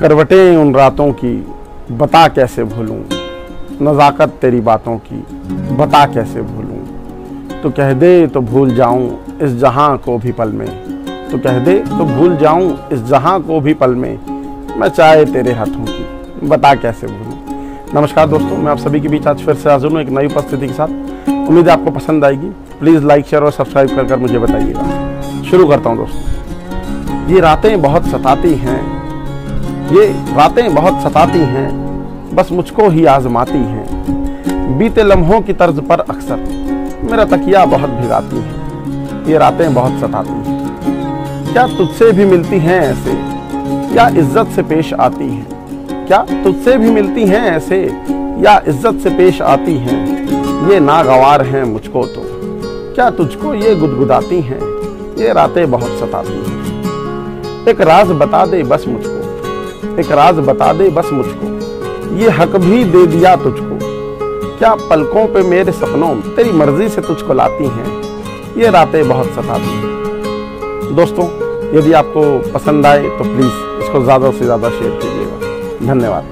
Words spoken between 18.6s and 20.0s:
आप सभी के बीच आज फिर से हाजिर हूँ